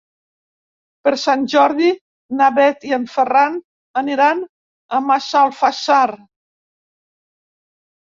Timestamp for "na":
2.39-2.47